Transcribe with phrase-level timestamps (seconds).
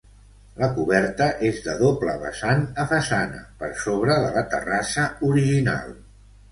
[0.61, 5.99] La coberta és de doble vessant a façana, per sobre de la terrassa original.